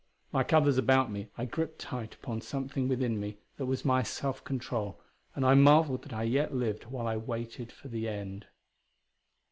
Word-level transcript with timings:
Like 0.33 0.51
others 0.51 0.79
about 0.79 1.11
me, 1.11 1.27
I 1.37 1.45
gripped 1.45 1.77
tight 1.77 2.15
upon 2.15 2.41
something 2.41 2.87
within 2.87 3.19
me 3.19 3.37
that 3.57 3.67
was 3.67 3.85
my 3.85 4.01
self 4.01 4.43
control, 4.43 4.99
and 5.35 5.45
I 5.45 5.53
marveled 5.53 6.01
that 6.01 6.11
I 6.13 6.23
yet 6.23 6.55
lived 6.55 6.85
while 6.85 7.05
I 7.05 7.17
waited 7.17 7.71
for 7.71 7.87
the 7.87 8.07
end. 8.07 8.47